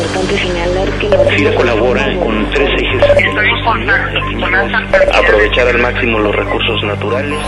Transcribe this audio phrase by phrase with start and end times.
[0.00, 3.02] importante señalar que FIRA colabora con tres ejes.
[5.12, 7.38] Aprovechar al máximo los recursos naturales.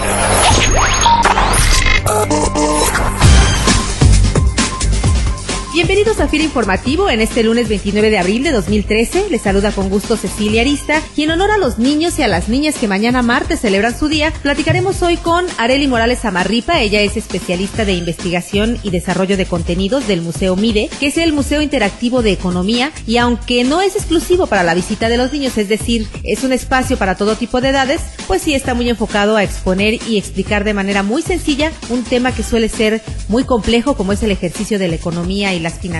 [6.02, 9.30] Bienvenidos a FIRA Informativo en este lunes 29 de abril de 2013.
[9.30, 12.48] Les saluda con gusto Cecilia Arista y en honor a los niños y a las
[12.48, 16.80] niñas que mañana martes celebran su día, platicaremos hoy con Areli Morales Amarripa.
[16.80, 21.32] Ella es especialista de investigación y desarrollo de contenidos del Museo MIDE, que es el
[21.32, 25.56] Museo Interactivo de Economía y aunque no es exclusivo para la visita de los niños,
[25.56, 29.36] es decir, es un espacio para todo tipo de edades, pues sí está muy enfocado
[29.36, 33.96] a exponer y explicar de manera muy sencilla un tema que suele ser muy complejo
[33.96, 35.91] como es el ejercicio de la economía y las finanzas.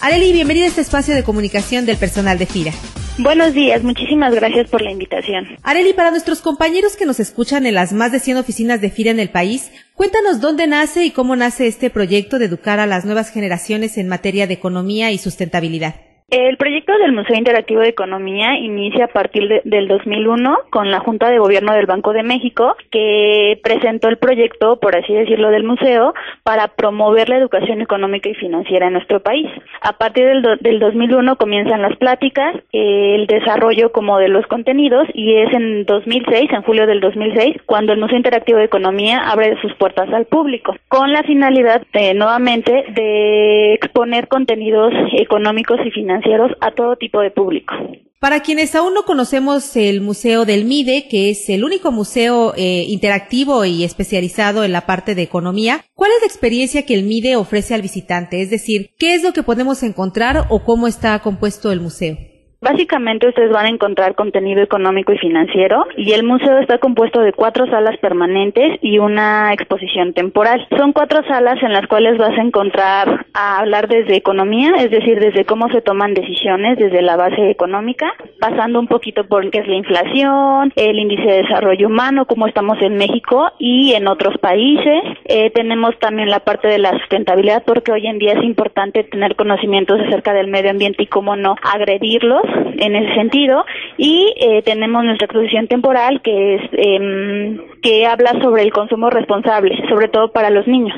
[0.00, 2.72] Areli, bienvenida a este espacio de comunicación del personal de FIRA.
[3.18, 5.46] Buenos días, muchísimas gracias por la invitación.
[5.62, 9.10] Areli, para nuestros compañeros que nos escuchan en las más de 100 oficinas de FIRA
[9.10, 13.06] en el país, cuéntanos dónde nace y cómo nace este proyecto de educar a las
[13.06, 16.11] nuevas generaciones en materia de economía y sustentabilidad.
[16.32, 21.00] El proyecto del Museo Interactivo de Economía inicia a partir de, del 2001 con la
[21.00, 25.64] Junta de Gobierno del Banco de México, que presentó el proyecto, por así decirlo, del
[25.64, 29.46] museo para promover la educación económica y financiera en nuestro país.
[29.82, 35.06] A partir del, del 2001 comienzan las pláticas, eh, el desarrollo como de los contenidos
[35.12, 39.60] y es en 2006, en julio del 2006, cuando el Museo Interactivo de Economía abre
[39.60, 46.21] sus puertas al público, con la finalidad de, nuevamente de exponer contenidos económicos y financieros
[46.60, 47.74] a todo tipo de público.
[48.20, 52.84] Para quienes aún no conocemos el Museo del MIDE, que es el único museo eh,
[52.86, 57.34] interactivo y especializado en la parte de economía, ¿cuál es la experiencia que el MIDE
[57.34, 58.40] ofrece al visitante?
[58.40, 62.16] Es decir, ¿qué es lo que podemos encontrar o cómo está compuesto el museo?
[62.62, 67.32] Básicamente ustedes van a encontrar contenido económico y financiero y el museo está compuesto de
[67.32, 70.64] cuatro salas permanentes y una exposición temporal.
[70.78, 75.18] Son cuatro salas en las cuales vas a encontrar a hablar desde economía, es decir,
[75.18, 79.66] desde cómo se toman decisiones desde la base económica, pasando un poquito por qué es
[79.66, 85.02] la inflación, el índice de desarrollo humano, cómo estamos en México y en otros países.
[85.24, 89.34] Eh, tenemos también la parte de la sustentabilidad porque hoy en día es importante tener
[89.34, 93.64] conocimientos acerca del medio ambiente y cómo no agredirlos en ese sentido
[93.96, 99.76] y eh, tenemos nuestra exposición temporal que es eh, que habla sobre el consumo responsable,
[99.88, 100.96] sobre todo para los niños.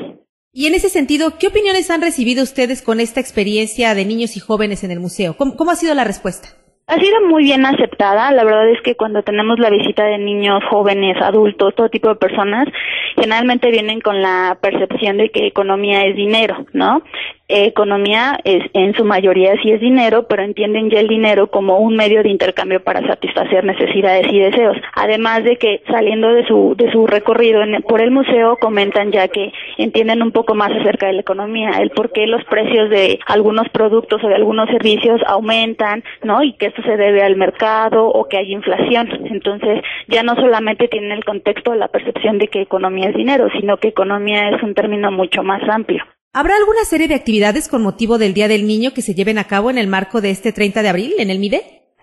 [0.53, 4.39] Y en ese sentido, ¿qué opiniones han recibido ustedes con esta experiencia de niños y
[4.39, 5.35] jóvenes en el museo?
[5.37, 6.47] ¿Cómo, cómo ha sido la respuesta?
[6.87, 8.31] Ha sido muy bien aceptada.
[8.31, 12.15] La verdad es que cuando tenemos la visita de niños, jóvenes, adultos, todo tipo de
[12.15, 12.67] personas,
[13.15, 17.01] generalmente vienen con la percepción de que economía es dinero, ¿no?
[17.47, 21.95] Economía es en su mayoría sí es dinero, pero entienden ya el dinero como un
[21.95, 24.77] medio de intercambio para satisfacer necesidades y deseos.
[24.95, 29.27] Además de que saliendo de su de su recorrido en, por el museo comentan ya
[29.27, 33.19] que entienden un poco más acerca de la economía, el por qué los precios de
[33.27, 36.43] algunos productos o de algunos servicios aumentan, ¿no?
[36.43, 39.09] Y que esto se debe al mercado o que hay inflación.
[39.29, 43.47] Entonces, ya no solamente tienen el contexto de la percepción de que economía es dinero,
[43.59, 46.03] sino que economía es un término mucho más amplio.
[46.37, 49.45] ¿Habrá alguna serie de actividades con motivo del Día del Niño que se lleven a
[49.45, 51.61] cabo en el marco de este 30 de abril en el MIDE?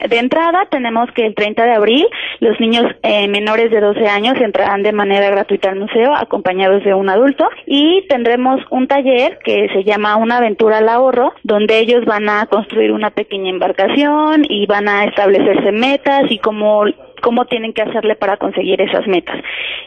[0.08, 2.06] De entrada tenemos que el 30 de abril
[2.40, 6.94] los niños eh, menores de 12 años entrarán de manera gratuita al museo acompañados de
[6.94, 12.06] un adulto y tendremos un taller que se llama Una aventura al ahorro donde ellos
[12.06, 16.84] van a construir una pequeña embarcación y van a establecerse metas y cómo
[17.22, 19.40] cómo tienen que hacerle para conseguir esas metas.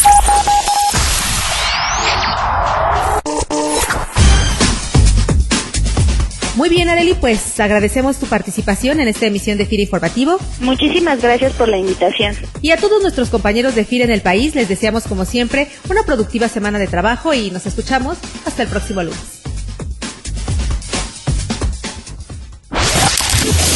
[6.59, 6.89] Muy bien.
[6.89, 10.37] Areli, pues agradecemos tu participación en esta emisión de FIRA Informativo.
[10.59, 12.35] Muchísimas gracias por la invitación.
[12.61, 16.03] Y a todos nuestros compañeros de FIRA en el país les deseamos, como siempre, una
[16.03, 19.41] productiva semana de trabajo y nos escuchamos hasta el próximo lunes.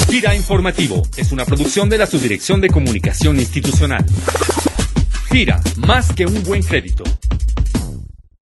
[0.10, 4.06] FIRA Informativo es una producción de la Subdirección de Comunicación Institucional.
[5.30, 7.06] FIRA, más que un buen crédito.